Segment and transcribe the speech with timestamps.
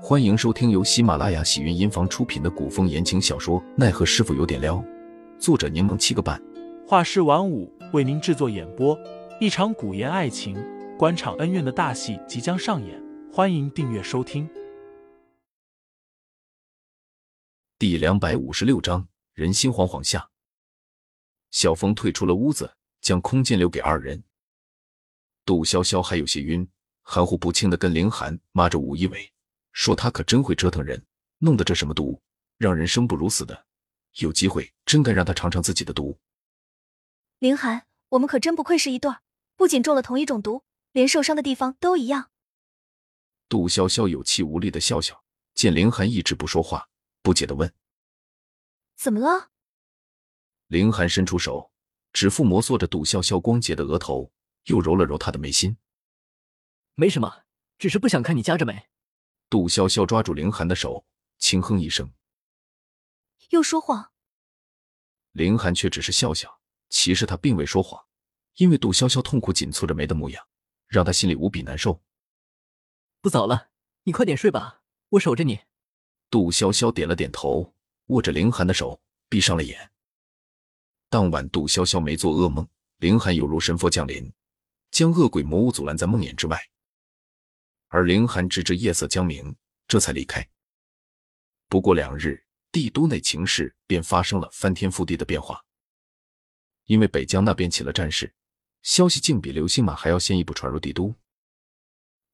[0.00, 4.76] 欢迎收听由喜马拉雅喜云音房出品的古风言情小说《奈何师傅有点撩》，
[5.40, 6.40] 作者柠檬七个半，
[6.86, 8.96] 画师晚舞为您制作演播。
[9.40, 10.56] 一场古言爱情、
[10.96, 14.48] 官场恩怨的大戏即将上演，欢迎订阅收听。
[17.76, 20.30] 第两百五十六章，人心惶惶下，
[21.50, 24.22] 小峰退出了屋子，将空间留给二人。
[25.44, 26.66] 杜潇潇还有些晕，
[27.02, 29.32] 含糊不清的跟凌寒骂着武一伟。
[29.78, 31.06] 说他可真会折腾人，
[31.38, 32.20] 弄得这什么毒，
[32.56, 33.66] 让人生不如死的。
[34.14, 36.18] 有机会真该让他尝尝自己的毒。
[37.38, 39.22] 凌寒，我们可真不愧是一对儿，
[39.54, 42.32] 不仅中了同一种毒，连受伤的地方都一样。
[43.48, 45.22] 杜潇潇有气无力的笑笑，
[45.54, 46.88] 见凌寒一直不说话，
[47.22, 47.72] 不解的问
[48.98, 49.50] ：“怎么了？”
[50.66, 51.70] 凌寒伸出手，
[52.12, 54.32] 指腹摩挲着杜潇潇光洁的额头，
[54.64, 55.76] 又揉了揉她的眉心
[56.96, 57.44] ：“没什么，
[57.78, 58.88] 只是不想看你夹着美。”
[59.50, 61.04] 杜潇潇抓住凌寒的手，
[61.38, 62.12] 轻哼一声
[63.50, 64.12] ：“又说谎。”
[65.32, 66.58] 凌寒却只是笑笑。
[66.90, 68.06] 其实他并未说谎，
[68.54, 70.48] 因为杜潇潇痛苦紧蹙着眉的模样，
[70.86, 72.02] 让他心里无比难受。
[73.20, 73.68] 不早了，
[74.04, 75.60] 你快点睡吧，我守着你。
[76.30, 77.74] 杜潇潇点了点头，
[78.06, 79.90] 握着凌寒的手，闭上了眼。
[81.10, 82.66] 当晚，杜潇潇没做噩梦，
[82.98, 84.32] 凌寒犹如神佛降临，
[84.90, 86.58] 将恶鬼魔物阻拦在梦魇之外。
[87.88, 90.46] 而凌寒直至夜色将明，这才离开。
[91.68, 95.64] 不过两日，帝都内情势便发生了翻天覆地的变化。
[96.84, 98.34] 因为北疆那边起了战事，
[98.82, 101.14] 消息竟比流星马还要先一步传入帝都。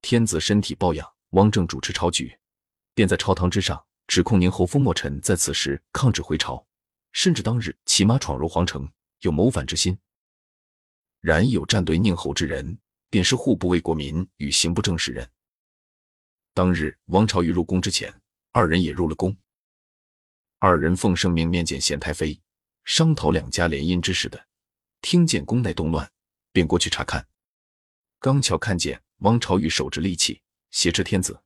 [0.00, 2.38] 天子身体抱恙，汪正主持朝局，
[2.94, 6.66] 便在朝堂之上指控宁侯封莫尘在此时抗旨回朝，
[7.12, 9.98] 甚至当日骑马闯入皇城，有谋反之心。
[11.20, 15.30] 然有站队宁侯之人，便是户部卫国民与刑部正事人。
[16.54, 18.12] 当日，王朝玉入宫之前，
[18.50, 19.34] 二人也入了宫。
[20.58, 22.38] 二人奉圣命面见贤太妃，
[22.84, 24.46] 商讨两家联姻之事的。
[25.00, 26.12] 听见宫内动乱，
[26.52, 27.26] 便过去查看。
[28.20, 31.42] 刚巧看见王朝玉手执利器挟持天子，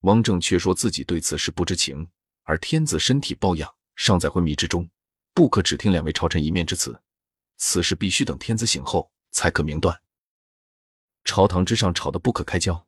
[0.00, 2.06] 王正却说自己对此事不知情，
[2.42, 4.88] 而天子身体抱恙，尚在昏迷之中，
[5.32, 7.00] 不可只听两位朝臣一面之词。
[7.56, 9.98] 此事必须等天子醒后才可明断。
[11.24, 12.86] 朝堂之上吵得不可开交。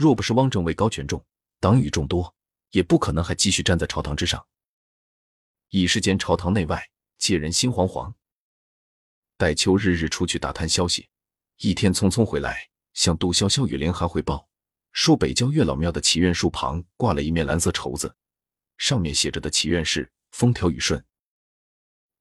[0.00, 1.22] 若不是汪正位高权重，
[1.60, 2.34] 党羽众多，
[2.70, 4.46] 也不可能还继续站在朝堂之上。
[5.68, 6.82] 一时间，朝堂内外
[7.18, 8.14] 皆人心惶惶。
[9.36, 11.10] 戴秋日日出去打探消息，
[11.58, 14.48] 一天匆匆回来，向杜潇潇与凌寒汇报，
[14.92, 18.16] 说北郊月老庙的祈愿树旁挂了一面蓝色绸子，
[18.78, 21.04] 上面写着的祈愿是风调雨顺。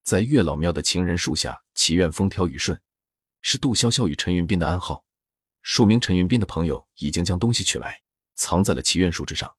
[0.04, 2.78] 在月老庙的情人树下祈愿风调雨顺，
[3.42, 5.06] 是杜潇潇与陈云斌的暗号。
[5.62, 8.02] 说明陈云斌的朋友已经将东西取来，
[8.36, 9.56] 藏在了祈愿树之上。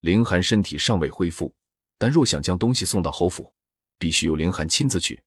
[0.00, 1.54] 凌寒身体尚未恢复，
[1.96, 3.54] 但若想将东西送到侯府，
[3.98, 5.22] 必须由凌寒亲自去。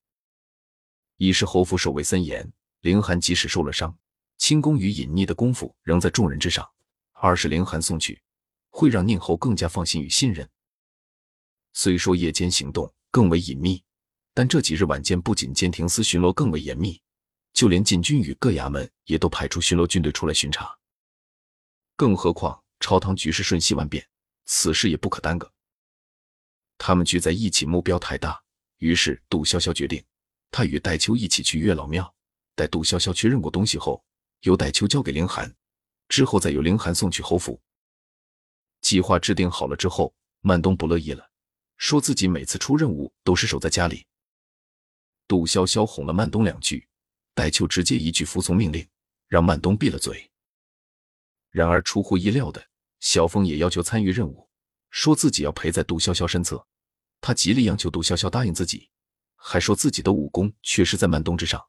[1.18, 2.52] 一是侯府守卫森严，
[2.82, 3.98] 凌寒即使受了伤，
[4.38, 6.66] 轻功与隐匿的功夫仍在众人之上；
[7.14, 8.22] 二是凌寒送去，
[8.70, 10.50] 会让宁侯更加放心与信任。
[11.72, 13.82] 虽说夜间行动更为隐秘，
[14.34, 17.02] 但这几日晚间不仅监庭司巡逻更为严密。
[17.56, 20.78] 就连禁军与各衙门也都派出巡逻军队出来巡查，
[21.96, 24.06] 更何况朝堂局势瞬息万变，
[24.46, 25.50] 此事也不可耽搁。
[26.78, 28.44] 他们聚在一起目标太大，
[28.80, 30.04] 于是杜潇潇决定，
[30.52, 32.14] 他与戴秋一起去月老庙，
[32.56, 34.04] 待杜潇潇确认过东西后，
[34.42, 35.56] 由戴秋交给凌寒，
[36.10, 37.58] 之后再由凌寒送去侯府。
[38.82, 41.32] 计划制定好了之后，曼东不乐意了，
[41.78, 44.06] 说自己每次出任务都是守在家里。
[45.26, 46.86] 杜潇潇哄了曼东两句。
[47.36, 48.88] 戴秋直接一句服从命令，
[49.28, 50.32] 让曼东闭了嘴。
[51.52, 52.66] 然而出乎意料的，
[53.02, 54.50] 小峰也要求参与任务，
[54.90, 56.66] 说自己要陪在杜潇潇身侧。
[57.20, 58.90] 他极力央求杜潇潇答应自己，
[59.36, 61.62] 还说自己的武功确实在曼东之上，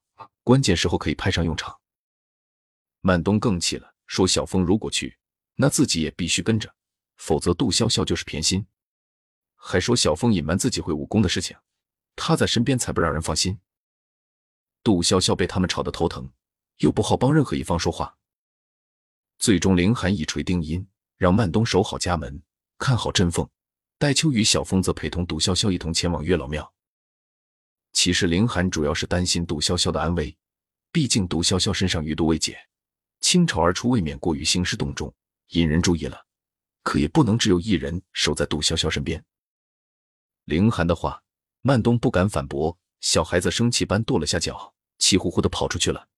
[0.45, 1.77] 关键时候可以派上用场。
[3.01, 5.19] 曼东更气了，说小峰如果去，
[5.57, 6.73] 那自己也必须跟着，
[7.17, 8.65] 否则杜潇潇就是偏心。
[9.57, 11.57] 还说小峰隐瞒自己会武功的事情，
[12.15, 13.59] 他在身边才不让人放心。
[14.87, 16.31] 杜潇潇被他们吵得头疼，
[16.77, 18.17] 又不好帮任何一方说话。
[19.37, 20.87] 最终，凌寒一锤定音，
[21.17, 22.41] 让曼东守好家门，
[22.79, 23.45] 看好阵缝。
[23.99, 26.73] 戴秋与小峰则陪同杜潇潇一同前往月老庙。
[27.95, 30.37] 其实，凌寒主要是担心杜潇潇的安危，
[30.93, 32.57] 毕竟杜潇潇身上余毒未解，
[33.21, 35.13] 倾巢而出，未免过于兴师动众，
[35.49, 36.25] 引人注意了。
[36.85, 39.21] 可也不能只有一人守在杜潇潇身边。
[40.45, 41.21] 凌寒的话，
[41.63, 44.73] 曼东不敢反驳，小孩子生气般跺了下脚。
[44.99, 46.09] 气呼呼的跑出去了。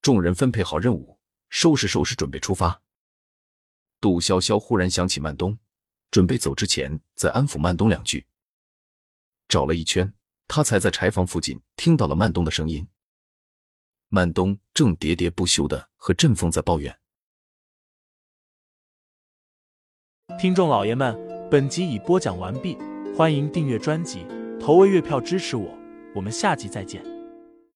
[0.00, 1.18] 众人分配好任务，
[1.48, 2.82] 收拾收拾，准备出发。
[4.00, 5.58] 杜潇潇忽然想起曼东，
[6.10, 8.26] 准备走之前再安抚曼东两句。
[9.48, 10.14] 找了一圈，
[10.46, 12.86] 他才在柴房附近听到了曼东的声音。
[14.08, 16.98] 曼东正喋喋不休的和振凤在抱怨。
[20.38, 21.18] 听众老爷们，
[21.50, 22.76] 本集已播讲完毕，
[23.16, 24.24] 欢迎订阅专辑，
[24.60, 25.76] 投喂月票支持我，
[26.14, 27.17] 我们下集再见。